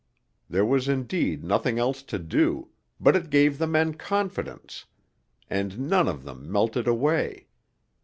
[0.49, 2.69] There was indeed nothing else to do,
[2.99, 4.85] but it gave the men confidence,
[5.47, 7.45] and none of them melted away.